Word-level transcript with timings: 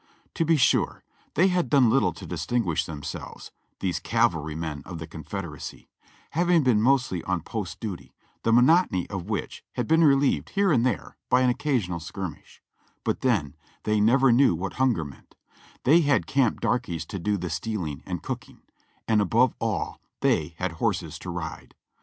To 0.33 0.45
be 0.45 0.57
sure 0.57 1.03
they 1.35 1.49
had 1.49 1.69
done 1.69 1.91
little 1.91 2.11
to 2.13 2.25
distinguish 2.25 2.85
themselves, 2.87 3.51
these 3.81 3.99
cavalrymen 3.99 4.81
of 4.83 4.97
the 4.97 5.05
Confederacy, 5.05 5.89
having 6.31 6.63
been 6.63 6.81
mostly 6.81 7.23
on 7.25 7.41
post 7.41 7.79
duty, 7.79 8.11
the 8.41 8.51
monotony 8.51 9.07
of 9.11 9.29
which 9.29 9.63
had 9.73 9.87
been 9.87 10.03
relieved 10.03 10.49
here 10.57 10.71
and 10.71 10.83
there 10.83 11.17
by 11.29 11.41
an 11.41 11.51
occasional 11.51 11.99
skirmish; 11.99 12.63
but 13.03 13.21
then 13.21 13.53
they 13.83 13.99
never 14.01 14.31
knew 14.31 14.55
what 14.55 14.73
hunger 14.81 15.05
meant; 15.05 15.35
they 15.83 16.01
had 16.01 16.25
camp 16.25 16.61
darkies 16.61 17.05
to 17.05 17.19
do 17.19 17.37
the 17.37 17.51
stealing 17.51 18.01
and 18.03 18.23
cooking; 18.23 18.61
and 19.07 19.21
above 19.21 19.53
all 19.59 20.01
they 20.21 20.55
had 20.57 20.71
horses 20.71 21.19
to 21.19 21.29
ride. 21.29 21.75